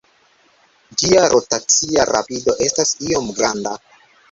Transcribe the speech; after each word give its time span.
Ĝia 1.01 1.25
rotacia 1.35 2.07
rapido 2.13 2.57
estas 2.71 2.97
iom 3.13 3.31
granda. 3.39 3.79